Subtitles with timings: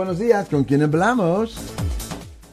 [0.00, 1.74] Buenos días, ¿con quién hablamos?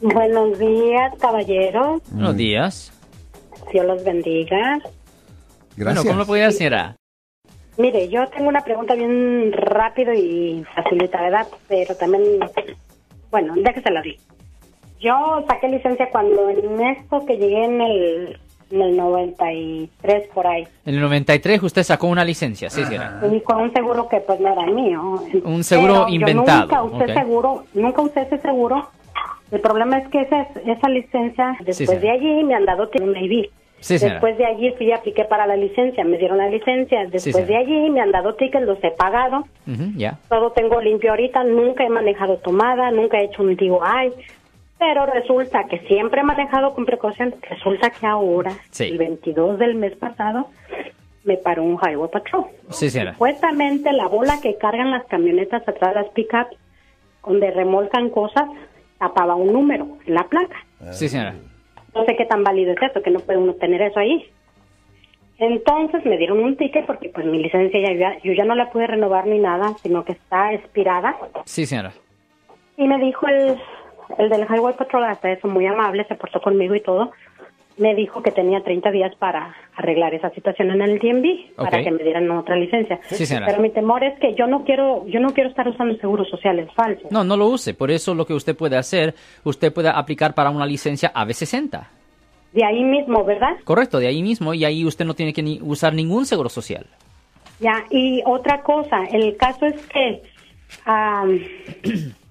[0.02, 2.02] Buenos días, caballeros.
[2.10, 2.92] Buenos días.
[3.72, 4.80] Dios los bendiga.
[5.78, 5.78] Gracias.
[5.78, 6.96] Bueno, ¿cómo lo podía señora?
[7.78, 11.48] Mire, yo tengo una pregunta bien rápido y facilita, ¿verdad?
[11.68, 12.24] Pero también,
[13.30, 14.18] bueno, déjese la di.
[15.00, 18.40] Yo saqué licencia cuando en esto que llegué en el,
[18.72, 20.68] en el 93 por ahí.
[20.86, 23.22] En el 93 usted sacó una licencia, sí, señora.
[23.32, 25.22] Y con un seguro que pues no era mío.
[25.44, 27.20] Un seguro Pero inventado, Yo nunca usé ok.
[27.20, 28.90] seguro, nunca usé ese seguro.
[29.52, 33.46] El problema es que esa, esa licencia, después de allí me han dado un ID.
[33.80, 34.00] Sí.
[34.00, 37.06] Después de allí fui y apliqué para la licencia, me dieron la licencia.
[37.06, 39.46] Después de allí me han dado tickets, los he pagado.
[39.68, 40.18] Ujú, ya.
[40.28, 44.12] Todo tengo limpio ahorita, nunca he manejado tomada, nunca he hecho un DUI.
[44.78, 47.34] Pero resulta que siempre he manejado con precaución.
[47.50, 48.86] Resulta que ahora, Sí.
[48.86, 50.48] el 22 del mes pasado,
[51.24, 52.46] me paró un Highway Patrol.
[52.70, 53.14] Sí, señora.
[53.14, 56.56] Supuestamente la bola que cargan las camionetas atrás de las pickups,
[57.26, 58.50] donde remolcan cosas,
[59.00, 60.58] tapaba un número en la placa.
[60.92, 61.36] Sí, señora.
[61.96, 64.30] No sé qué tan válido es eso, que no puede uno tener eso ahí.
[65.38, 68.70] Entonces me dieron un ticket porque pues mi licencia ya, ya- yo ya no la
[68.70, 71.16] pude renovar ni nada, sino que está expirada.
[71.46, 71.92] Sí, señora.
[72.78, 73.58] Y me dijo el,
[74.18, 77.12] el del Highway Patrol, hasta eso muy amable, se portó conmigo y todo.
[77.78, 81.84] Me dijo que tenía 30 días para arreglar esa situación en el DMV, para Ok.
[81.84, 83.02] que me dieran otra licencia.
[83.10, 83.48] Sí, señora.
[83.48, 86.70] Pero mi temor es que yo no quiero, yo no quiero estar usando seguros sociales
[86.74, 87.12] falsos.
[87.12, 87.74] No, no lo use.
[87.74, 91.86] Por eso lo que usted puede hacer, usted puede aplicar para una licencia AB60.
[92.54, 93.58] De ahí mismo, ¿verdad?
[93.66, 94.54] Correcto, de ahí mismo.
[94.54, 96.86] Y ahí usted no tiene que ni usar ningún seguro social.
[97.60, 100.22] Ya, y otra cosa, el caso es que
[100.86, 101.42] am,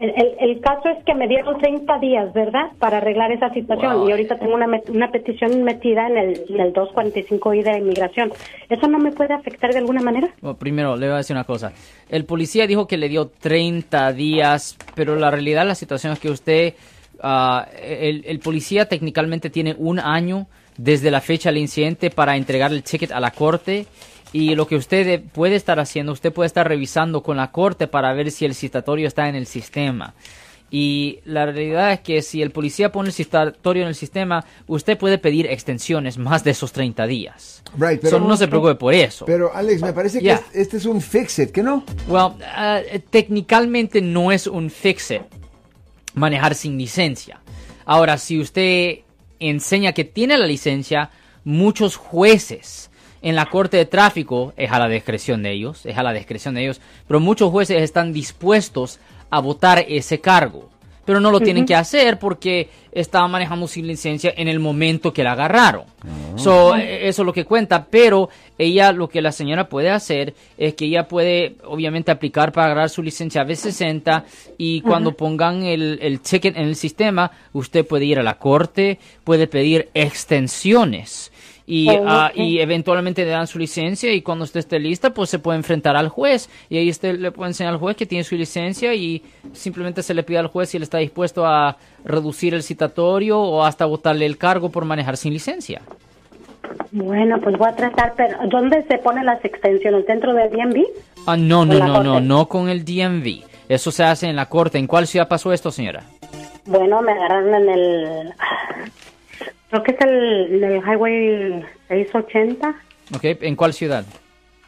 [0.00, 2.70] el, el- el caso es que me dieron 30 días, ¿verdad?
[2.78, 4.08] Para arreglar esa situación Wow.
[4.08, 7.78] y ahorita tengo una, met- una petición metida en el, en el 245I de la
[7.78, 8.32] inmigración.
[8.68, 10.28] ¿Eso no me puede afectar de alguna manera?
[10.40, 11.72] Bueno, primero, le voy a decir una cosa.
[12.08, 16.30] El policía dijo que le dio 30 días, pero la realidad, la situación es que
[16.30, 16.74] usted,
[17.22, 22.70] ah, el, el policía técnicamente tiene un año desde la fecha del incidente para entregar
[22.72, 23.86] el ticket a la corte.
[24.32, 28.12] Y lo que usted puede estar haciendo, usted puede estar revisando con la corte para
[28.12, 30.14] ver si el citatorio está en el sistema.
[30.70, 34.98] Y la realidad es que si el policía pone el citatorio en el sistema, usted
[34.98, 37.62] puede pedir extensiones más de esos 30 días.
[37.78, 39.24] Right, So, no se preocupe por eso.
[39.24, 40.34] Pero Alex, me parece que Ya.
[40.34, 41.84] es- este es un fix-it, ¿que no?
[42.06, 45.22] Well, ah, técnicalmente no es un fix-it
[46.12, 47.40] manejar sin licencia.
[47.86, 48.98] Ahora, si usted
[49.40, 51.10] enseña que tiene la licencia,
[51.44, 52.90] muchos jueces
[53.22, 56.54] en la corte de tráfico, es a la discreción de ellos, es a la discreción
[56.54, 60.68] de ellos, pero muchos jueces están dispuestos a votar ese cargo.
[61.04, 65.24] Pero no lo tienen que hacer porque estaba manejando sin licencia en el momento que
[65.24, 65.84] la agarraron.
[66.36, 70.34] So, eh, eso es lo que cuenta, pero ella, lo que la señora puede hacer
[70.58, 74.24] es que ella puede, obviamente, aplicar para agarrar su licencia B60
[74.58, 78.98] y cuando pongan el, el ticket en el sistema, usted puede ir a la corte,
[79.24, 81.32] puede pedir extensiones.
[81.70, 85.38] Y, ah, y eventualmente le dan su licencia y cuando usted esté lista, pues se
[85.38, 88.36] puede enfrentar al juez y ahí usted le puede enseñar al juez que tiene su
[88.36, 92.62] licencia y simplemente se le pide al juez si él está dispuesto a reducir el
[92.62, 95.82] citatorio o hasta votarle el cargo por manejar sin licencia.
[96.90, 100.06] Bueno, pues voy a tratar, pero ¿dónde se ponen las extensiones?
[100.06, 100.86] ¿Dentro del DMV?
[101.26, 103.44] Ah, no, no, ¿En la no, no, no con el DMV.
[103.68, 104.78] Eso se hace en la corte.
[104.78, 106.02] ¿En cuál ciudad pasó esto, señora?
[106.64, 108.34] Bueno, me agarraron en el...
[109.70, 112.74] Creo que es el, el Highway 680,
[113.14, 114.04] Ok, ¿en cuál ciudad?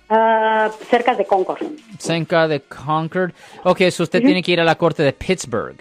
[0.09, 1.63] ah, cerca de Concord.
[1.99, 3.33] cerca de Concord.
[3.65, 5.77] Ok, so usted tiene que ir a la corte de Pittsburgh.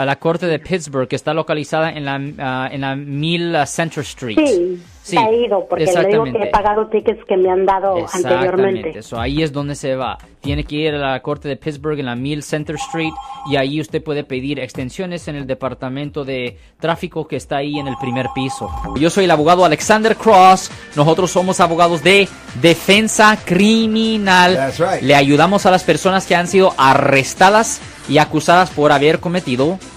[0.00, 4.02] A la corte de Pittsburgh, que está localizada en la, ah, en la 1000 Center
[4.02, 4.38] Street.
[4.38, 7.96] Sí, se ha ido, porque le digo que he pagado tickets que me han dado
[8.12, 8.90] anteriormente.
[8.90, 9.02] Exactamente.
[9.02, 10.16] So, ahí es donde se va.
[10.40, 13.12] Tiene que ir a la corte de Pittsburgh en la 1000 Center Street
[13.50, 17.88] y ahí usted puede pedir extensiones en el departamento de tráfico que está ahí en
[17.88, 18.70] el primer piso.
[18.98, 20.70] Yo soy el abogado Alexander Cross.
[20.96, 22.28] Nosotros somos abogados de
[22.60, 24.54] defensa criminal.
[24.54, 25.02] That's right.
[25.02, 29.78] Le ayudamos a las personas que han sido arrestadas y acusadas por haber cometido